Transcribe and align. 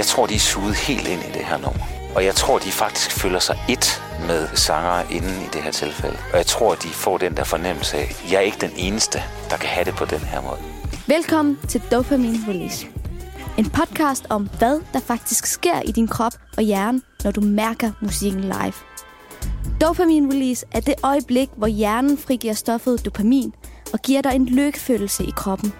Jeg 0.00 0.06
tror, 0.06 0.26
de 0.26 0.34
er 0.34 0.38
suget 0.38 0.74
helt 0.74 1.08
ind 1.08 1.20
i 1.20 1.32
det 1.38 1.44
her 1.44 1.58
nummer. 1.58 1.84
Og 2.14 2.24
jeg 2.24 2.34
tror, 2.34 2.58
de 2.58 2.70
faktisk 2.70 3.10
føler 3.10 3.38
sig 3.38 3.58
et 3.68 4.02
med 4.26 4.48
sanger 4.54 5.02
inden 5.10 5.42
i 5.42 5.48
det 5.52 5.62
her 5.62 5.70
tilfælde. 5.70 6.16
Og 6.32 6.36
jeg 6.38 6.46
tror, 6.46 6.74
de 6.74 6.88
får 6.88 7.18
den 7.18 7.36
der 7.36 7.44
fornemmelse 7.44 7.96
af, 7.96 8.02
at 8.02 8.32
jeg 8.32 8.36
er 8.36 8.40
ikke 8.40 8.58
den 8.60 8.70
eneste, 8.76 9.22
der 9.50 9.56
kan 9.56 9.68
have 9.68 9.84
det 9.84 9.94
på 9.94 10.04
den 10.04 10.18
her 10.18 10.40
måde. 10.40 10.58
Velkommen 11.06 11.58
til 11.68 11.82
Dopamine 11.92 12.38
Release. 12.48 12.86
En 13.58 13.70
podcast 13.70 14.26
om, 14.30 14.48
hvad 14.58 14.80
der 14.92 15.00
faktisk 15.00 15.46
sker 15.46 15.80
i 15.80 15.92
din 15.92 16.08
krop 16.08 16.32
og 16.56 16.62
hjerne, 16.62 17.00
når 17.24 17.30
du 17.30 17.40
mærker 17.40 17.92
musikken 18.02 18.40
live. 18.40 18.74
Dopamine 19.80 20.34
Release 20.34 20.66
er 20.72 20.80
det 20.80 20.94
øjeblik, 21.02 21.48
hvor 21.56 21.66
hjernen 21.66 22.18
frigiver 22.18 22.54
stoffet 22.54 23.04
dopamin 23.04 23.54
og 23.92 23.98
giver 23.98 24.22
dig 24.22 24.34
en 24.34 24.46
lykkefølelse 24.46 25.24
i 25.24 25.32
kroppen. 25.36 25.72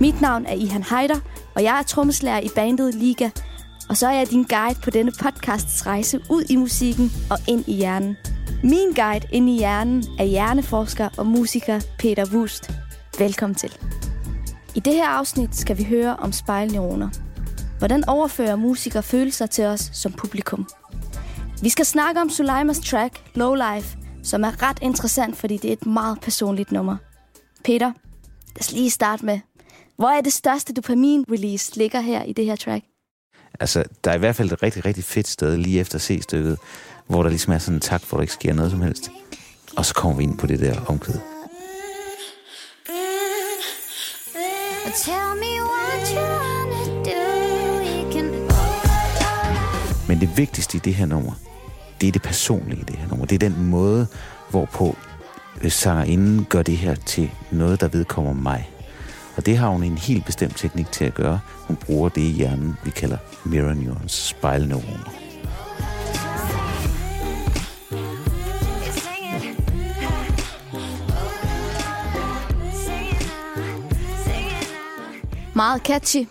Mit 0.00 0.20
navn 0.20 0.46
er 0.46 0.54
Ihan 0.54 0.82
Heider, 0.82 1.20
og 1.58 1.64
jeg 1.64 1.78
er 1.78 1.82
trommeslager 1.82 2.40
i 2.40 2.48
bandet 2.54 2.94
Liga, 2.94 3.30
og 3.88 3.96
så 3.96 4.06
er 4.08 4.12
jeg 4.12 4.30
din 4.30 4.42
guide 4.42 4.80
på 4.84 4.90
denne 4.90 5.12
podcasts 5.22 5.86
rejse 5.86 6.20
ud 6.30 6.44
i 6.50 6.56
musikken 6.56 7.10
og 7.30 7.38
ind 7.48 7.64
i 7.66 7.72
hjernen. 7.72 8.16
Min 8.62 8.92
guide 8.96 9.26
ind 9.32 9.50
i 9.50 9.58
hjernen 9.58 10.04
er 10.18 10.24
hjerneforsker 10.24 11.08
og 11.16 11.26
musiker 11.26 11.80
Peter 11.98 12.34
Wust. 12.34 12.70
Velkommen 13.18 13.54
til. 13.54 13.76
I 14.74 14.80
det 14.80 14.92
her 14.92 15.08
afsnit 15.08 15.56
skal 15.56 15.78
vi 15.78 15.84
høre 15.84 16.16
om 16.16 16.32
spejlneuroner. 16.32 17.08
Hvordan 17.78 18.08
overfører 18.08 18.56
musikere 18.56 19.02
følelser 19.02 19.46
til 19.46 19.64
os 19.64 19.90
som 19.92 20.12
publikum? 20.12 20.68
Vi 21.62 21.68
skal 21.68 21.84
snakke 21.84 22.20
om 22.20 22.30
Suleimas 22.30 22.80
track 22.80 23.22
Low 23.34 23.54
Life, 23.54 23.98
som 24.22 24.44
er 24.44 24.62
ret 24.62 24.78
interessant, 24.82 25.36
fordi 25.36 25.56
det 25.56 25.68
er 25.68 25.72
et 25.72 25.86
meget 25.86 26.20
personligt 26.20 26.72
nummer. 26.72 26.96
Peter, 27.64 27.86
lad 27.86 28.60
os 28.60 28.72
lige 28.72 28.90
starte 28.90 29.24
med. 29.24 29.47
Hvor 29.98 30.08
er 30.08 30.20
det 30.20 30.32
største 30.32 30.72
dopamin-release 30.72 31.72
ligger 31.76 32.00
her 32.00 32.22
i 32.22 32.32
det 32.32 32.44
her 32.44 32.56
track? 32.56 32.84
Altså, 33.60 33.84
der 34.04 34.10
er 34.10 34.14
i 34.14 34.18
hvert 34.18 34.36
fald 34.36 34.52
et 34.52 34.62
rigtig, 34.62 34.84
rigtig 34.84 35.04
fedt 35.04 35.28
sted 35.28 35.56
lige 35.56 35.80
efter 35.80 35.98
C-stykket, 35.98 36.58
hvor 37.06 37.22
der 37.22 37.30
ligesom 37.30 37.52
er 37.52 37.58
sådan 37.58 37.74
en 37.74 37.80
tak, 37.80 38.02
hvor 38.08 38.18
der 38.18 38.22
ikke 38.22 38.32
sker 38.32 38.52
noget 38.52 38.70
som 38.70 38.82
helst. 38.82 39.10
Og 39.76 39.86
så 39.86 39.94
kommer 39.94 40.16
vi 40.16 40.22
ind 40.22 40.38
på 40.38 40.46
det 40.46 40.60
der 40.60 40.80
omkvæd. 40.86 41.14
Men 50.08 50.20
det 50.20 50.36
vigtigste 50.36 50.76
i 50.76 50.80
det 50.80 50.94
her 50.94 51.06
nummer, 51.06 51.32
det 52.00 52.08
er 52.08 52.12
det 52.12 52.22
personlige 52.22 52.80
i 52.80 52.84
det 52.84 52.96
her 52.96 53.08
nummer. 53.08 53.26
Det 53.26 53.42
er 53.42 53.48
den 53.48 53.66
måde, 53.66 54.06
hvorpå 54.50 54.96
sangerinden 55.68 56.44
gør 56.44 56.62
det 56.62 56.76
her 56.76 56.94
til 56.94 57.30
noget, 57.50 57.80
der 57.80 57.88
vedkommer 57.88 58.32
mig. 58.32 58.70
Og 59.38 59.46
det 59.46 59.56
har 59.56 59.68
hun 59.68 59.82
en 59.82 59.98
helt 59.98 60.24
bestemt 60.24 60.56
teknik 60.56 60.92
til 60.92 61.04
at 61.04 61.14
gøre. 61.14 61.40
Hun 61.66 61.76
bruger 61.76 62.08
det 62.08 62.20
i 62.20 62.30
hjernen, 62.30 62.76
vi 62.84 62.90
kalder 62.90 63.16
mirror 63.44 63.72
neurons, 63.72 64.12
spejlneuroner. 64.12 65.12
Meget 75.54 75.82
catchy. 75.82 76.28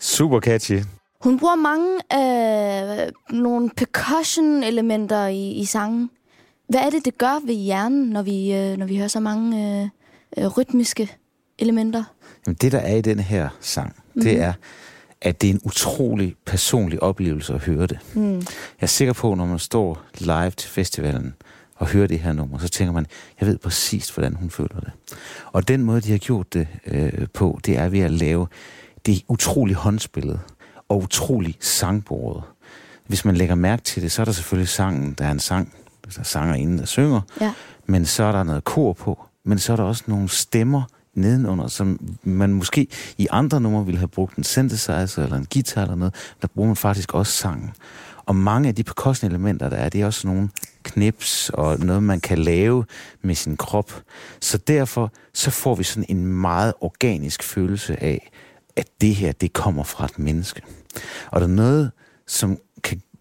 Super 0.00 0.40
catchy. 0.40 0.80
Hun 1.20 1.38
bruger 1.38 1.56
mange 1.56 1.94
øh, 2.12 3.12
nogle 3.30 3.70
percussion-elementer 3.76 5.26
i, 5.26 5.50
i 5.50 5.64
sangen. 5.64 6.10
Hvad 6.68 6.80
er 6.80 6.90
det, 6.90 7.04
det 7.04 7.18
gør 7.18 7.46
ved 7.46 7.54
hjernen, 7.54 8.08
når 8.08 8.22
vi, 8.22 8.54
øh, 8.54 8.76
når 8.76 8.86
vi 8.86 8.96
hører 8.96 9.08
så 9.08 9.20
mange 9.20 9.80
øh, 9.82 9.88
øh, 10.38 10.58
rytmiske 10.58 11.16
elementer? 11.58 12.04
Jamen, 12.48 12.56
det, 12.60 12.72
der 12.72 12.78
er 12.78 12.96
i 12.96 13.00
den 13.00 13.20
her 13.20 13.48
sang, 13.60 13.96
mm. 14.14 14.22
det 14.22 14.40
er, 14.40 14.52
at 15.20 15.40
det 15.40 15.50
er 15.50 15.54
en 15.54 15.60
utrolig 15.64 16.34
personlig 16.46 17.02
oplevelse 17.02 17.54
at 17.54 17.60
høre 17.60 17.86
det. 17.86 17.98
Mm. 18.14 18.34
Jeg 18.34 18.44
er 18.80 18.86
sikker 18.86 19.12
på, 19.12 19.34
når 19.34 19.46
man 19.46 19.58
står 19.58 20.02
live 20.18 20.50
til 20.50 20.70
festivalen 20.70 21.34
og 21.76 21.86
hører 21.86 22.06
det 22.06 22.18
her 22.18 22.32
nummer, 22.32 22.58
så 22.58 22.68
tænker 22.68 22.92
man, 22.92 23.06
jeg 23.40 23.48
ved 23.48 23.58
præcis, 23.58 24.10
hvordan 24.10 24.34
hun 24.34 24.50
føler 24.50 24.80
det. 24.80 24.90
Og 25.52 25.68
den 25.68 25.82
måde, 25.82 26.00
de 26.00 26.10
har 26.10 26.18
gjort 26.18 26.52
det 26.52 26.68
øh, 26.86 27.26
på, 27.34 27.60
det 27.66 27.78
er 27.78 27.88
ved 27.88 28.00
at 28.00 28.10
lave 28.10 28.46
det 29.06 29.22
utrolig 29.28 29.76
håndspillet 29.76 30.40
og 30.88 31.02
utrolig 31.02 31.56
sangbordet. 31.60 32.42
Hvis 33.06 33.24
man 33.24 33.36
lægger 33.36 33.54
mærke 33.54 33.82
til 33.82 34.02
det, 34.02 34.12
så 34.12 34.22
er 34.22 34.24
der 34.24 34.32
selvfølgelig 34.32 34.68
sangen, 34.68 35.12
der 35.12 35.24
er 35.24 35.30
en 35.30 35.40
sang, 35.40 35.72
der 36.04 36.20
er 36.20 36.24
sanger 36.24 36.54
inden, 36.54 36.78
der 36.78 36.84
synger, 36.84 37.20
ja. 37.40 37.52
men 37.86 38.06
så 38.06 38.22
er 38.22 38.32
der 38.32 38.42
noget 38.42 38.64
kor 38.64 38.92
på, 38.92 39.24
men 39.44 39.58
så 39.58 39.72
er 39.72 39.76
der 39.76 39.84
også 39.84 40.04
nogle 40.06 40.28
stemmer, 40.28 40.82
nedenunder, 41.18 41.66
som 41.66 42.16
man 42.22 42.52
måske 42.52 42.86
i 43.18 43.26
andre 43.30 43.60
numre 43.60 43.84
ville 43.84 43.98
have 43.98 44.08
brugt 44.08 44.36
en 44.36 44.44
synthesizer 44.44 45.22
eller 45.22 45.36
en 45.36 45.46
guitar 45.52 45.82
eller 45.82 45.94
noget, 45.94 46.14
der 46.42 46.48
bruger 46.48 46.66
man 46.66 46.76
faktisk 46.76 47.14
også 47.14 47.32
sangen. 47.32 47.70
Og 48.26 48.36
mange 48.36 48.68
af 48.68 48.74
de 48.74 48.82
percussion 48.82 49.30
elementer, 49.30 49.68
der 49.68 49.76
er, 49.76 49.88
det 49.88 50.00
er 50.00 50.06
også 50.06 50.26
nogle 50.26 50.48
knips 50.82 51.50
og 51.54 51.78
noget, 51.78 52.02
man 52.02 52.20
kan 52.20 52.38
lave 52.38 52.84
med 53.22 53.34
sin 53.34 53.56
krop. 53.56 54.02
Så 54.40 54.58
derfor 54.58 55.12
så 55.34 55.50
får 55.50 55.74
vi 55.74 55.84
sådan 55.84 56.06
en 56.08 56.26
meget 56.26 56.74
organisk 56.80 57.42
følelse 57.42 58.02
af, 58.02 58.30
at 58.76 58.88
det 59.00 59.14
her, 59.14 59.32
det 59.32 59.52
kommer 59.52 59.84
fra 59.84 60.04
et 60.04 60.18
menneske. 60.18 60.62
Og 61.30 61.40
der 61.40 61.46
er 61.46 61.50
noget, 61.50 61.90
som 62.26 62.58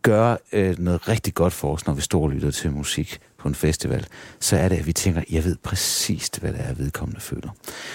gøre 0.07 0.38
øh, 0.51 0.79
noget 0.79 1.07
rigtig 1.07 1.34
godt 1.34 1.53
for 1.53 1.73
os, 1.73 1.85
når 1.85 1.94
vi 1.94 2.01
står 2.01 2.23
og 2.23 2.29
lytter 2.29 2.51
til 2.51 2.72
musik 2.72 3.19
på 3.38 3.47
en 3.47 3.56
festival, 3.56 4.07
så 4.40 4.57
er 4.57 4.69
det, 4.69 4.75
at 4.75 4.88
vi 4.88 4.94
tænker, 4.94 5.22
jeg 5.29 5.44
ved 5.44 5.56
præcis, 5.63 6.28
hvad 6.28 6.53
det 6.53 6.62
er, 6.63 6.73
vedkommende 6.73 7.22
føler. 7.22 7.50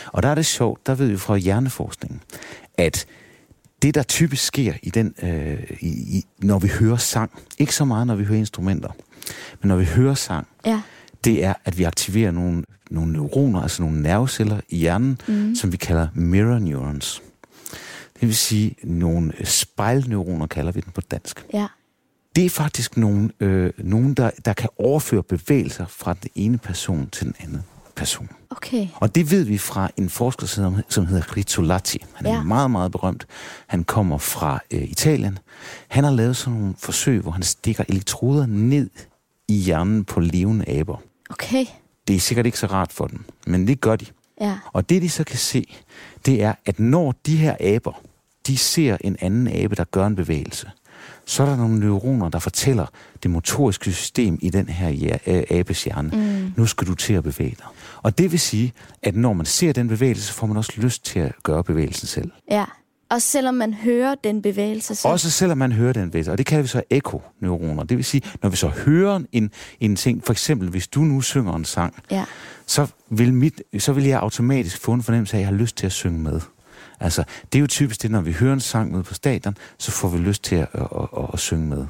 Og 0.06 0.22
der 0.22 0.28
er 0.28 0.34
det 0.34 0.46
sjovt, 0.46 0.86
der 0.86 0.94
ved 0.94 1.06
vi 1.06 1.16
fra 1.16 1.36
hjerneforskningen, 1.36 2.20
at 2.74 3.06
det, 3.82 3.94
der 3.94 4.02
typisk 4.02 4.44
sker 4.44 4.74
i 4.82 4.90
den, 4.90 5.14
øh, 5.22 5.58
i, 5.80 6.18
i, 6.18 6.24
når 6.38 6.58
vi 6.58 6.68
hører 6.68 6.96
sang, 6.96 7.30
ikke 7.58 7.74
så 7.74 7.84
meget, 7.84 8.06
når 8.06 8.14
vi 8.14 8.24
hører 8.24 8.38
instrumenter, 8.38 8.88
men 9.60 9.68
når 9.68 9.76
vi 9.76 9.84
hører 9.84 10.14
sang, 10.14 10.46
ja. 10.66 10.82
det 11.24 11.44
er, 11.44 11.54
at 11.64 11.78
vi 11.78 11.84
aktiverer 11.84 12.30
nogle, 12.30 12.64
nogle 12.90 13.12
neuroner, 13.12 13.62
altså 13.62 13.82
nogle 13.82 14.02
nerveceller 14.02 14.60
i 14.68 14.76
hjernen, 14.76 15.20
mm. 15.28 15.54
som 15.54 15.72
vi 15.72 15.76
kalder 15.76 16.08
mirror 16.14 16.58
neurons. 16.58 17.22
Det 18.20 18.28
vil 18.28 18.36
sige 18.36 18.74
nogle 18.84 19.32
spejlneuroner, 19.44 20.46
kalder 20.46 20.72
vi 20.72 20.80
den 20.80 20.92
på 20.92 21.00
dansk. 21.00 21.44
Ja 21.52 21.66
det 22.36 22.44
er 22.46 22.50
faktisk 22.50 22.96
nogen, 22.96 23.32
øh, 23.40 23.72
nogen 23.78 24.14
der, 24.14 24.30
der 24.44 24.52
kan 24.52 24.68
overføre 24.78 25.22
bevægelser 25.22 25.86
fra 25.86 26.14
den 26.22 26.30
ene 26.34 26.58
person 26.58 27.08
til 27.10 27.26
den 27.26 27.34
anden 27.40 27.62
person. 27.96 28.28
Okay. 28.50 28.88
Og 28.94 29.14
det 29.14 29.30
ved 29.30 29.44
vi 29.44 29.58
fra 29.58 29.90
en 29.96 30.10
forsker, 30.10 30.46
som 30.88 31.06
hedder 31.06 31.36
Rizzolatti. 31.36 32.04
Han 32.14 32.26
er 32.26 32.34
ja. 32.34 32.42
meget, 32.42 32.70
meget 32.70 32.92
berømt. 32.92 33.26
Han 33.66 33.84
kommer 33.84 34.18
fra 34.18 34.60
øh, 34.70 34.82
Italien. 34.82 35.38
Han 35.88 36.04
har 36.04 36.10
lavet 36.10 36.36
sådan 36.36 36.58
nogle 36.58 36.74
forsøg, 36.78 37.20
hvor 37.20 37.30
han 37.30 37.42
stikker 37.42 37.84
elektroder 37.88 38.46
ned 38.46 38.90
i 39.48 39.54
hjernen 39.54 40.04
på 40.04 40.20
levende 40.20 40.68
aber. 40.68 40.96
Okay. 41.30 41.66
Det 42.08 42.16
er 42.16 42.20
sikkert 42.20 42.46
ikke 42.46 42.58
så 42.58 42.66
rart 42.66 42.92
for 42.92 43.06
dem, 43.06 43.24
men 43.46 43.66
det 43.66 43.80
gør 43.80 43.96
de. 43.96 44.06
Ja. 44.40 44.58
Og 44.72 44.88
det 44.88 45.02
de 45.02 45.08
så 45.08 45.24
kan 45.24 45.38
se, 45.38 45.74
det 46.26 46.42
er, 46.42 46.54
at 46.66 46.80
når 46.80 47.14
de 47.26 47.36
her 47.36 47.56
aber, 47.60 48.00
de 48.46 48.56
ser 48.56 48.96
en 49.00 49.16
anden 49.20 49.48
abe, 49.48 49.74
der 49.74 49.84
gør 49.84 50.06
en 50.06 50.16
bevægelse, 50.16 50.70
så 51.24 51.42
er 51.42 51.46
der 51.46 51.56
nogle 51.56 51.80
neuroner, 51.80 52.28
der 52.28 52.38
fortæller 52.38 52.86
det 53.22 53.30
motoriske 53.30 53.92
system 53.92 54.38
i 54.42 54.50
den 54.50 54.68
her 54.68 55.18
abes 55.50 55.84
hjerne, 55.84 56.10
mm. 56.12 56.52
nu 56.56 56.66
skal 56.66 56.86
du 56.86 56.94
til 56.94 57.14
at 57.14 57.24
bevæge 57.24 57.56
dig. 57.58 57.66
Og 58.02 58.18
det 58.18 58.32
vil 58.32 58.40
sige, 58.40 58.72
at 59.02 59.16
når 59.16 59.32
man 59.32 59.46
ser 59.46 59.72
den 59.72 59.88
bevægelse, 59.88 60.32
får 60.32 60.46
man 60.46 60.56
også 60.56 60.72
lyst 60.76 61.04
til 61.04 61.20
at 61.20 61.32
gøre 61.42 61.64
bevægelsen 61.64 62.06
selv. 62.06 62.30
Ja, 62.50 62.64
og 63.12 63.22
selvom 63.22 63.54
man 63.54 63.74
hører 63.74 64.14
den 64.24 64.42
bevægelse. 64.42 64.94
Så... 64.94 65.08
Også 65.08 65.30
selvom 65.30 65.58
man 65.58 65.72
hører 65.72 65.92
den 65.92 66.10
bevægelse. 66.10 66.32
Og 66.32 66.38
det 66.38 66.46
kalder 66.46 66.62
vi 66.62 66.68
så 66.68 66.82
ekoneuroner. 66.90 67.84
Det 67.84 67.96
vil 67.96 68.04
sige, 68.04 68.22
når 68.42 68.50
vi 68.50 68.56
så 68.56 68.68
hører 68.68 69.20
en, 69.32 69.50
en 69.80 69.96
ting, 69.96 70.24
for 70.24 70.32
eksempel 70.32 70.68
hvis 70.68 70.88
du 70.88 71.00
nu 71.00 71.20
synger 71.20 71.54
en 71.54 71.64
sang, 71.64 71.94
ja. 72.10 72.24
så, 72.66 72.86
vil 73.10 73.34
mit, 73.34 73.62
så 73.78 73.92
vil 73.92 74.04
jeg 74.04 74.20
automatisk 74.20 74.80
få 74.80 74.92
en 74.92 75.02
fornemmelse 75.02 75.36
af, 75.36 75.38
at 75.38 75.40
jeg 75.40 75.48
har 75.48 75.56
lyst 75.56 75.76
til 75.76 75.86
at 75.86 75.92
synge 75.92 76.18
med. 76.18 76.40
Altså, 77.02 77.24
det 77.52 77.58
er 77.58 77.60
jo 77.60 77.66
typisk 77.66 78.02
det, 78.02 78.10
når 78.10 78.20
vi 78.20 78.32
hører 78.32 78.52
en 78.52 78.60
sang 78.60 78.94
ude 78.94 79.02
på 79.02 79.14
stadion, 79.14 79.56
så 79.78 79.90
får 79.90 80.08
vi 80.08 80.18
lyst 80.18 80.42
til 80.44 80.56
at, 80.56 80.68
at, 80.74 80.86
at, 81.18 81.24
at, 81.32 81.38
synge 81.38 81.66
med. 81.66 81.86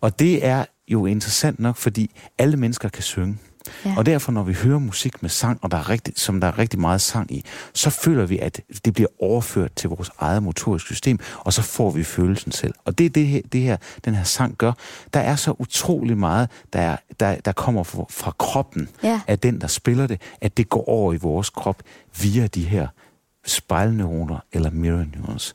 Og 0.00 0.18
det 0.18 0.46
er 0.46 0.64
jo 0.88 1.06
interessant 1.06 1.60
nok, 1.60 1.76
fordi 1.76 2.10
alle 2.38 2.56
mennesker 2.56 2.88
kan 2.88 3.02
synge. 3.02 3.38
Ja. 3.84 3.94
Og 3.96 4.06
derfor, 4.06 4.32
når 4.32 4.42
vi 4.42 4.52
hører 4.52 4.78
musik 4.78 5.22
med 5.22 5.30
sang, 5.30 5.58
og 5.62 5.70
der 5.70 5.76
er 5.76 5.90
rigtig, 5.90 6.14
som 6.16 6.40
der 6.40 6.48
er 6.48 6.58
rigtig 6.58 6.80
meget 6.80 7.00
sang 7.00 7.32
i, 7.32 7.44
så 7.74 7.90
føler 7.90 8.26
vi, 8.26 8.38
at 8.38 8.60
det 8.84 8.94
bliver 8.94 9.08
overført 9.20 9.72
til 9.76 9.90
vores 9.90 10.10
eget 10.18 10.42
motoriske 10.42 10.86
system, 10.86 11.18
og 11.38 11.52
så 11.52 11.62
får 11.62 11.90
vi 11.90 12.04
følelsen 12.04 12.52
selv. 12.52 12.74
Og 12.84 12.98
det 12.98 13.06
er 13.06 13.10
det 13.10 13.26
her, 13.26 13.40
det 13.52 13.60
her 13.60 13.76
den 14.04 14.14
her 14.14 14.24
sang 14.24 14.56
gør. 14.56 14.72
Der 15.14 15.20
er 15.20 15.36
så 15.36 15.54
utrolig 15.58 16.18
meget, 16.18 16.50
der, 16.72 16.80
er, 16.80 16.96
der, 17.20 17.36
der 17.36 17.52
kommer 17.52 17.82
fra, 17.82 18.04
fra 18.10 18.34
kroppen 18.38 18.88
ja. 19.02 19.20
af 19.26 19.38
den, 19.38 19.60
der 19.60 19.66
spiller 19.66 20.06
det, 20.06 20.20
at 20.40 20.56
det 20.56 20.68
går 20.68 20.88
over 20.88 21.12
i 21.12 21.16
vores 21.16 21.50
krop 21.50 21.82
via 22.22 22.46
de 22.46 22.64
her 22.64 22.88
spejlneuroner 23.46 24.38
eller 24.52 24.70
mirror 24.70 25.04
neurons. 25.16 25.54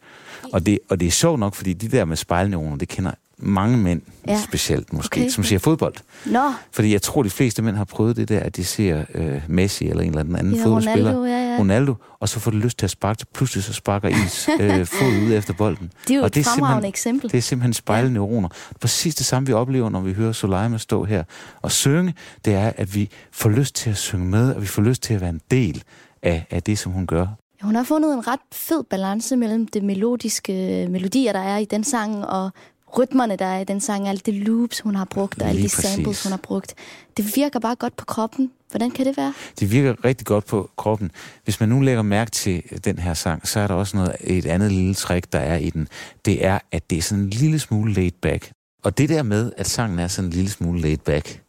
Og 0.53 0.65
det, 0.65 0.79
og 0.89 0.99
det 0.99 1.07
er 1.07 1.11
sjovt 1.11 1.39
nok, 1.39 1.55
fordi 1.55 1.73
de 1.73 1.87
der 1.87 2.05
med 2.05 2.17
spejlneuroner, 2.17 2.77
det 2.77 2.87
kender 2.87 3.11
mange 3.41 3.77
mænd, 3.77 4.01
ja. 4.27 4.41
specielt 4.43 4.93
måske, 4.93 5.21
okay. 5.21 5.29
som 5.29 5.43
siger 5.43 5.59
fodbold. 5.59 5.93
Nå. 6.25 6.53
Fordi 6.71 6.93
jeg 6.93 7.01
tror, 7.01 7.23
de 7.23 7.29
fleste 7.29 7.61
mænd 7.61 7.75
har 7.75 7.83
prøvet 7.83 8.15
det 8.15 8.29
der, 8.29 8.39
at 8.39 8.55
de 8.55 8.63
ser 8.63 9.05
øh, 9.13 9.41
Messi 9.47 9.87
eller 9.87 10.03
en 10.03 10.09
eller 10.09 10.39
anden 10.39 10.53
ja, 10.53 10.63
fodboldspiller. 10.63 11.11
Ronaldo, 11.11 11.25
ja, 11.25 11.51
ja. 11.51 11.59
Ronaldo, 11.59 11.95
og 12.19 12.29
så 12.29 12.39
får 12.39 12.51
de 12.51 12.57
lyst 12.57 12.77
til 12.77 12.85
at 12.85 12.89
sparke, 12.89 13.25
pludselig 13.33 13.63
så 13.63 13.73
sparker 13.73 14.09
ens 14.09 14.49
øh, 14.61 14.85
fod 14.85 15.27
ud 15.27 15.33
efter 15.33 15.53
bolden. 15.53 15.91
Det 16.07 16.13
er 16.13 16.15
jo 16.15 16.21
og 16.21 16.27
et 16.27 16.35
det 16.35 16.47
er 16.47 16.81
eksempel. 16.83 17.31
Det 17.31 17.37
er 17.37 17.41
simpelthen 17.41 17.73
spejleneuroner. 17.73 18.49
Ja. 18.51 18.77
Præcis 18.81 19.15
det 19.15 19.25
samme, 19.25 19.47
vi 19.47 19.53
oplever, 19.53 19.89
når 19.89 20.01
vi 20.01 20.13
hører 20.13 20.31
Soleima 20.31 20.77
stå 20.77 21.03
her 21.03 21.23
og 21.61 21.71
synge, 21.71 22.13
det 22.45 22.53
er, 22.53 22.71
at 22.77 22.95
vi 22.95 23.09
får 23.31 23.49
lyst 23.49 23.75
til 23.75 23.89
at 23.89 23.97
synge 23.97 24.25
med, 24.25 24.55
og 24.55 24.61
vi 24.61 24.67
får 24.67 24.81
lyst 24.81 25.03
til 25.03 25.13
at 25.13 25.21
være 25.21 25.29
en 25.29 25.41
del 25.51 25.83
af, 26.23 26.45
af 26.49 26.63
det, 26.63 26.79
som 26.79 26.91
hun 26.91 27.07
gør. 27.07 27.27
Hun 27.61 27.75
har 27.75 27.83
fundet 27.83 28.13
en 28.13 28.27
ret 28.27 28.39
fed 28.51 28.83
balance 28.83 29.35
mellem 29.35 29.67
det 29.67 29.83
melodiske 29.83 30.87
melodier, 30.89 31.33
der 31.33 31.39
er 31.39 31.57
i 31.57 31.65
den 31.65 31.83
sang, 31.83 32.25
og 32.25 32.51
rytmerne, 32.97 33.35
der 33.35 33.45
er 33.45 33.59
i 33.59 33.63
den 33.63 33.81
sang, 33.81 34.07
alle 34.07 34.21
de 34.25 34.31
loops, 34.31 34.79
hun 34.79 34.95
har 34.95 35.05
brugt, 35.05 35.41
og 35.41 35.49
alle 35.49 35.63
de 35.63 35.69
samples, 35.69 36.23
hun 36.23 36.31
har 36.31 36.37
brugt. 36.37 36.75
Det 37.17 37.35
virker 37.35 37.59
bare 37.59 37.75
godt 37.75 37.95
på 37.95 38.05
kroppen. 38.05 38.51
Hvordan 38.69 38.91
kan 38.91 39.05
det 39.05 39.17
være? 39.17 39.33
Det 39.59 39.71
virker 39.71 40.05
rigtig 40.05 40.27
godt 40.27 40.45
på 40.45 40.69
kroppen. 40.77 41.11
Hvis 41.43 41.59
man 41.59 41.69
nu 41.69 41.81
lægger 41.81 42.01
mærke 42.01 42.31
til 42.31 42.63
den 42.85 42.99
her 42.99 43.13
sang, 43.13 43.47
så 43.47 43.59
er 43.59 43.67
der 43.67 43.73
også 43.73 43.97
noget, 43.97 44.15
et 44.19 44.45
andet 44.45 44.71
lille 44.71 44.93
trick, 44.93 45.33
der 45.33 45.39
er 45.39 45.57
i 45.57 45.69
den. 45.69 45.87
Det 46.25 46.45
er, 46.45 46.59
at 46.71 46.89
det 46.89 46.97
er 46.97 47.01
sådan 47.01 47.23
en 47.23 47.29
lille 47.29 47.59
smule 47.59 47.93
laid 47.93 48.11
back. 48.21 48.51
Og 48.83 48.97
det 48.97 49.09
der 49.09 49.23
med, 49.23 49.51
at 49.57 49.67
sangen 49.67 49.99
er 49.99 50.07
sådan 50.07 50.29
en 50.29 50.33
lille 50.33 50.49
smule 50.49 50.81
laid 50.81 50.97
back, 50.97 51.41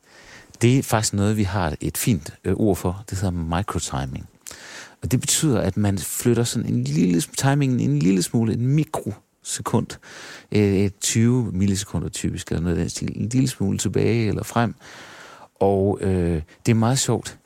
det 0.62 0.78
er 0.78 0.82
faktisk 0.82 1.14
noget, 1.14 1.36
vi 1.36 1.42
har 1.42 1.74
et 1.80 1.98
fint 1.98 2.34
øh, 2.44 2.54
ord 2.56 2.76
for. 2.76 3.04
Det 3.10 3.18
hedder 3.18 3.56
microtiming. 3.56 4.26
Og 5.02 5.10
det 5.10 5.20
betyder, 5.20 5.60
at 5.60 5.76
man 5.76 5.98
flytter 5.98 6.44
sådan 6.44 6.68
en 6.68 6.84
lille 6.84 7.20
timingen 7.20 7.80
en 7.80 7.98
lille 7.98 8.22
smule, 8.22 8.52
en 8.52 8.66
mikrosekund, 8.66 9.86
et 10.50 10.98
20 11.00 11.52
millisekunder 11.52 12.08
typisk, 12.08 12.48
eller 12.48 12.62
noget 12.62 12.76
af 12.76 12.80
den 12.80 12.90
stil, 12.90 13.12
en 13.16 13.28
lille 13.28 13.48
smule 13.48 13.78
tilbage 13.78 14.28
eller 14.28 14.42
frem. 14.42 14.74
Og 15.60 15.98
øh, 16.00 16.42
det 16.66 16.72
er 16.72 16.76
meget 16.76 16.98
sjovt. 16.98 17.38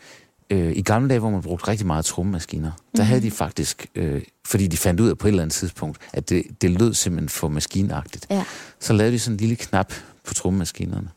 Øh, 0.50 0.72
I 0.76 0.82
gamle 0.82 1.08
dage, 1.08 1.20
hvor 1.20 1.30
man 1.30 1.42
brugte 1.42 1.68
rigtig 1.68 1.86
meget 1.86 2.04
trommemaskiner, 2.04 2.70
mm. 2.70 2.96
der 2.96 3.02
mhm. 3.02 3.08
havde 3.08 3.22
de 3.22 3.30
faktisk, 3.30 3.86
øh, 3.94 4.22
fordi 4.46 4.66
de 4.66 4.76
fandt 4.76 5.00
ud 5.00 5.08
af 5.08 5.18
på 5.18 5.26
et 5.26 5.30
eller 5.30 5.42
andet 5.42 5.54
tidspunkt, 5.54 5.98
at 6.12 6.28
det, 6.30 6.42
det 6.62 6.70
lød 6.70 6.94
simpelthen 6.94 7.28
for 7.28 7.48
maskinagtigt, 7.48 8.26
ja. 8.30 8.44
så 8.80 8.92
lavede 8.92 9.12
de 9.12 9.18
sådan 9.18 9.34
en 9.34 9.40
lille 9.40 9.56
knap 9.56 9.92
på 10.24 10.34
trommemaskinerne, 10.34 11.08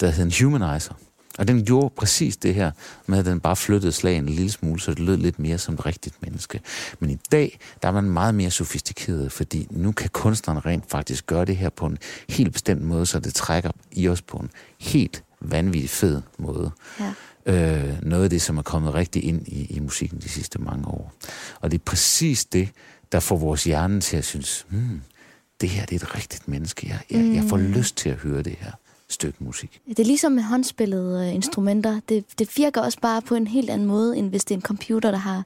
der 0.00 0.10
hed 0.10 0.24
en 0.24 0.32
humanizer. 0.40 0.94
Og 1.38 1.48
den 1.48 1.64
gjorde 1.64 1.94
præcis 1.96 2.36
det 2.36 2.54
her, 2.54 2.70
med 3.06 3.18
at 3.18 3.24
den 3.24 3.40
bare 3.40 3.56
flyttede 3.56 3.92
slagen 3.92 4.22
en 4.22 4.28
lille 4.28 4.50
smule, 4.50 4.80
så 4.80 4.90
det 4.90 4.98
lød 4.98 5.16
lidt 5.16 5.38
mere 5.38 5.58
som 5.58 5.74
et 5.74 5.86
rigtigt 5.86 6.22
menneske. 6.22 6.60
Men 7.00 7.10
i 7.10 7.18
dag, 7.32 7.58
der 7.82 7.88
er 7.88 7.92
man 7.92 8.04
meget 8.04 8.34
mere 8.34 8.50
sofistikeret, 8.50 9.32
fordi 9.32 9.66
nu 9.70 9.92
kan 9.92 10.10
kunstnerne 10.12 10.60
rent 10.60 10.84
faktisk 10.90 11.26
gøre 11.26 11.44
det 11.44 11.56
her 11.56 11.70
på 11.70 11.86
en 11.86 11.98
helt 12.28 12.52
bestemt 12.52 12.82
måde, 12.82 13.06
så 13.06 13.20
det 13.20 13.34
trækker 13.34 13.70
i 13.92 14.08
os 14.08 14.22
på 14.22 14.36
en 14.36 14.50
helt 14.80 15.24
vanvittig 15.40 15.90
fed 15.90 16.22
måde. 16.38 16.70
Ja. 17.00 17.12
Øh, 17.46 18.02
noget 18.02 18.24
af 18.24 18.30
det, 18.30 18.42
som 18.42 18.58
er 18.58 18.62
kommet 18.62 18.94
rigtig 18.94 19.24
ind 19.24 19.48
i, 19.48 19.64
i 19.64 19.80
musikken 19.80 20.20
de 20.20 20.28
sidste 20.28 20.58
mange 20.58 20.88
år. 20.88 21.12
Og 21.60 21.70
det 21.70 21.78
er 21.78 21.82
præcis 21.84 22.44
det, 22.44 22.68
der 23.12 23.20
får 23.20 23.36
vores 23.36 23.64
hjerne 23.64 24.00
til 24.00 24.16
at 24.16 24.24
synes, 24.24 24.66
hmm, 24.68 25.02
det 25.60 25.68
her 25.68 25.86
det 25.86 26.02
er 26.02 26.06
et 26.06 26.14
rigtigt 26.14 26.48
menneske. 26.48 26.88
Jeg, 26.88 26.98
jeg, 27.10 27.34
jeg 27.34 27.44
får 27.48 27.56
mm. 27.56 27.62
lyst 27.62 27.96
til 27.96 28.08
at 28.08 28.16
høre 28.16 28.42
det 28.42 28.56
her 28.60 28.72
stykke 29.12 29.44
musik. 29.44 29.80
Det 29.88 29.98
er 29.98 30.04
ligesom 30.04 30.32
med 30.32 30.42
håndspillede 30.42 31.28
uh, 31.28 31.34
instrumenter. 31.34 32.00
Det, 32.08 32.24
det 32.38 32.56
virker 32.56 32.80
også 32.80 32.98
bare 33.00 33.22
på 33.22 33.34
en 33.34 33.46
helt 33.46 33.70
anden 33.70 33.88
måde, 33.88 34.16
end 34.16 34.30
hvis 34.30 34.44
det 34.44 34.54
er 34.54 34.58
en 34.58 34.62
computer, 34.62 35.10
der 35.10 35.18
har 35.18 35.42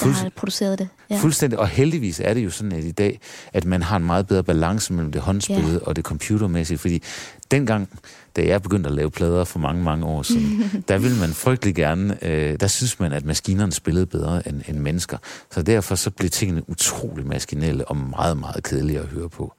der 0.00 0.06
har 0.06 0.30
produceret 0.36 0.78
det. 0.78 0.88
Ja. 1.10 1.18
Fuldstændig. 1.18 1.58
Og 1.58 1.68
heldigvis 1.68 2.20
er 2.24 2.34
det 2.34 2.44
jo 2.44 2.50
sådan, 2.50 2.72
at 2.72 2.84
i 2.84 2.90
dag, 2.90 3.20
at 3.52 3.64
man 3.64 3.82
har 3.82 3.96
en 3.96 4.04
meget 4.04 4.26
bedre 4.26 4.44
balance 4.44 4.92
mellem 4.92 5.12
det 5.12 5.20
håndspillede 5.20 5.72
ja. 5.72 5.86
og 5.86 5.96
det 5.96 6.04
computermæssige. 6.04 6.78
Fordi 6.78 7.02
dengang, 7.50 7.88
da 8.36 8.46
jeg 8.46 8.62
begyndte 8.62 8.88
at 8.88 8.94
lave 8.94 9.10
plader 9.10 9.44
for 9.44 9.58
mange, 9.58 9.82
mange 9.82 10.06
år 10.06 10.22
siden, 10.22 10.64
der 10.88 10.98
ville 10.98 11.18
man 11.18 11.28
frygtelig 11.28 11.74
gerne, 11.74 12.24
øh, 12.24 12.60
der 12.60 12.66
synes 12.66 13.00
man, 13.00 13.12
at 13.12 13.24
maskinerne 13.24 13.72
spillede 13.72 14.06
bedre 14.06 14.48
end, 14.48 14.62
end 14.68 14.78
mennesker. 14.78 15.18
Så 15.50 15.62
derfor 15.62 15.94
så 15.94 16.10
blev 16.10 16.30
tingene 16.30 16.70
utrolig 16.70 17.26
maskinelle 17.26 17.88
og 17.88 17.96
meget, 17.96 18.36
meget 18.36 18.62
kedelige 18.64 18.98
at 18.98 19.06
høre 19.06 19.28
på. 19.28 19.54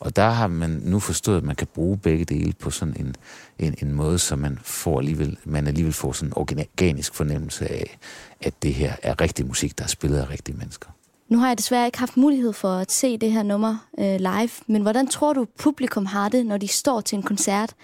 Og 0.00 0.16
der 0.16 0.30
har 0.30 0.46
man 0.46 0.80
nu 0.84 1.00
forstået, 1.00 1.36
at 1.36 1.44
man 1.44 1.56
kan 1.56 1.66
bruge 1.74 1.98
begge 1.98 2.24
dele 2.24 2.52
på 2.52 2.70
sådan 2.70 2.96
en, 2.98 3.14
en, 3.58 3.74
en 3.82 3.92
måde, 3.92 4.18
så 4.18 4.36
man, 4.36 4.58
får 4.62 4.98
alligevel, 4.98 5.38
man 5.44 5.66
alligevel 5.66 5.92
får 5.92 6.12
sådan 6.12 6.28
en 6.28 6.32
organisk 6.36 7.14
fornemmelse 7.14 7.70
af, 7.70 7.98
at 8.40 8.62
det 8.62 8.74
her 8.74 8.92
er 9.02 9.20
rigtig 9.20 9.46
musik, 9.46 9.78
der 9.78 9.84
er 9.84 9.88
spillet 9.88 10.18
af 10.18 10.30
rigtige 10.30 10.56
mennesker. 10.56 10.90
Nu 11.28 11.38
har 11.38 11.48
jeg 11.48 11.58
desværre 11.58 11.86
ikke 11.86 11.98
haft 11.98 12.16
mulighed 12.16 12.52
for 12.52 12.68
at 12.68 12.92
se 12.92 13.18
det 13.18 13.32
her 13.32 13.42
nummer 13.42 13.76
øh, 13.98 14.16
live, 14.18 14.50
men 14.66 14.82
hvordan 14.82 15.06
tror 15.06 15.32
du, 15.32 15.46
publikum 15.58 16.06
har 16.06 16.28
det, 16.28 16.46
når 16.46 16.56
de 16.56 16.68
står 16.68 17.00
til 17.00 17.16
en 17.16 17.22
koncert 17.22 17.74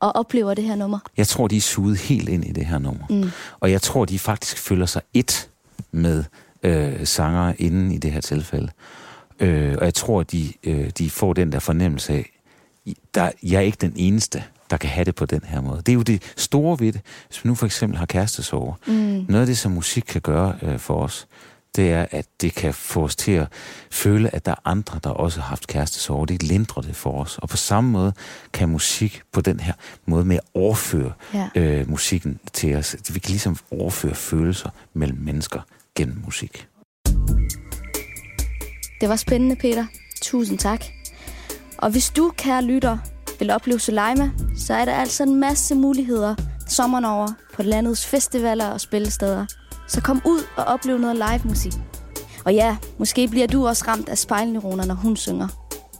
og 0.00 0.16
oplever 0.16 0.54
det 0.54 0.64
her 0.64 0.74
nummer? 0.74 0.98
Jeg 1.16 1.28
tror, 1.28 1.48
de 1.48 1.56
er 1.56 1.60
suget 1.60 1.98
helt 1.98 2.28
ind 2.28 2.44
i 2.44 2.52
det 2.52 2.66
her 2.66 2.78
nummer. 2.78 3.06
Mm. 3.10 3.30
Og 3.60 3.70
jeg 3.70 3.82
tror, 3.82 4.04
de 4.04 4.18
faktisk 4.18 4.58
føler 4.58 4.86
sig 4.86 5.02
et 5.14 5.50
med 5.92 6.24
øh, 6.62 7.06
sanger 7.06 7.52
inden 7.58 7.92
i 7.92 7.98
det 7.98 8.12
her 8.12 8.20
tilfælde. 8.20 8.70
Øh, 9.40 9.76
og 9.78 9.84
jeg 9.84 9.94
tror, 9.94 10.22
de, 10.22 10.52
øh, 10.64 10.90
de 10.90 11.10
får 11.10 11.32
den 11.32 11.52
der 11.52 11.58
fornemmelse 11.58 12.12
af, 12.12 12.30
der, 13.14 13.30
jeg 13.42 13.56
er 13.56 13.60
ikke 13.60 13.78
den 13.80 13.92
eneste, 13.96 14.44
der 14.70 14.76
kan 14.76 14.90
have 14.90 15.04
det 15.04 15.14
på 15.14 15.26
den 15.26 15.40
her 15.44 15.60
måde. 15.60 15.76
Det 15.76 15.88
er 15.88 15.94
jo 15.94 16.02
det 16.02 16.22
store 16.36 16.80
ved 16.80 16.92
det. 16.92 17.00
Hvis 17.26 17.44
vi 17.44 17.48
nu 17.48 17.54
for 17.54 17.66
eksempel 17.66 17.98
har 17.98 18.06
kærestesover. 18.06 18.74
Mm. 18.86 19.24
Noget 19.28 19.40
af 19.40 19.46
det, 19.46 19.58
som 19.58 19.72
musik 19.72 20.02
kan 20.02 20.20
gøre 20.20 20.54
øh, 20.62 20.78
for 20.78 21.02
os, 21.02 21.28
det 21.76 21.90
er, 21.90 22.06
at 22.10 22.26
det 22.40 22.54
kan 22.54 22.74
få 22.74 23.04
os 23.04 23.16
til 23.16 23.32
at 23.32 23.48
føle, 23.90 24.34
at 24.34 24.46
der 24.46 24.52
er 24.52 24.60
andre, 24.64 25.00
der 25.04 25.10
også 25.10 25.40
har 25.40 25.48
haft 25.48 25.66
kærestesover. 25.66 26.26
Det 26.26 26.42
lindrer 26.42 26.82
det 26.82 26.96
for 26.96 27.22
os. 27.22 27.38
Og 27.38 27.48
på 27.48 27.56
samme 27.56 27.90
måde 27.90 28.12
kan 28.52 28.68
musik 28.68 29.22
på 29.32 29.40
den 29.40 29.60
her 29.60 29.72
måde 30.06 30.24
med 30.24 30.36
at 30.36 30.42
overføre 30.54 31.12
ja. 31.34 31.48
øh, 31.54 31.90
musikken 31.90 32.40
til 32.52 32.76
os. 32.76 32.96
Vi 33.12 33.18
kan 33.18 33.30
ligesom 33.30 33.56
overføre 33.70 34.14
følelser 34.14 34.70
mellem 34.94 35.18
mennesker 35.18 35.60
gennem 35.94 36.22
musik. 36.24 36.68
Det 39.00 39.08
var 39.08 39.16
spændende, 39.16 39.56
Peter. 39.56 39.86
Tusind 40.22 40.58
tak. 40.58 40.84
Og 41.78 41.90
hvis 41.90 42.10
du, 42.10 42.32
kære 42.36 42.62
lytter, 42.62 42.98
vil 43.38 43.50
opleve 43.50 43.80
Suleima, 43.80 44.30
så 44.56 44.74
er 44.74 44.84
der 44.84 44.94
altså 44.94 45.22
en 45.22 45.34
masse 45.34 45.74
muligheder 45.74 46.34
sommeren 46.68 47.04
over 47.04 47.28
på 47.54 47.62
landets 47.62 48.06
festivaler 48.06 48.66
og 48.66 48.80
spillesteder. 48.80 49.46
Så 49.88 50.00
kom 50.00 50.22
ud 50.26 50.40
og 50.56 50.64
oplev 50.64 50.98
noget 50.98 51.16
live 51.16 51.40
musik. 51.44 51.72
Og 52.44 52.54
ja, 52.54 52.76
måske 52.98 53.28
bliver 53.28 53.46
du 53.46 53.66
også 53.66 53.84
ramt 53.88 54.08
af 54.08 54.18
spejlneuroner, 54.18 54.84
når 54.84 54.94
hun 54.94 55.16
synger. 55.16 55.48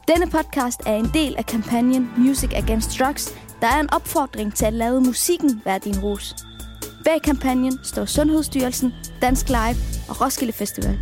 Denne 0.08 0.30
podcast 0.30 0.80
er 0.86 0.94
en 0.94 1.10
del 1.14 1.34
af 1.36 1.46
kampagnen 1.46 2.10
Music 2.16 2.50
Against 2.54 2.98
Drugs, 2.98 3.34
der 3.60 3.66
er 3.66 3.80
en 3.80 3.92
opfordring 3.92 4.54
til 4.54 4.64
at 4.64 4.72
lade 4.72 5.00
musikken 5.00 5.62
være 5.64 5.78
din 5.78 6.00
rus. 6.00 6.34
Bag 7.04 7.22
kampagnen 7.22 7.78
står 7.84 8.04
Sundhedsstyrelsen, 8.04 8.92
Dansk 9.22 9.48
Live 9.48 9.76
og 10.08 10.20
Roskilde 10.20 10.52
Festival. 10.52 10.98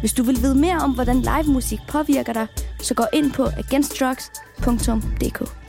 Hvis 0.00 0.12
du 0.12 0.22
vil 0.22 0.42
vide 0.42 0.54
mere 0.54 0.78
om, 0.78 0.90
hvordan 0.90 1.20
live 1.20 1.52
musik 1.52 1.78
påvirker 1.88 2.32
dig, 2.32 2.46
så 2.80 2.94
gå 2.94 3.04
ind 3.12 3.32
på 3.32 3.44
againstdrugs.dk. 3.44 5.59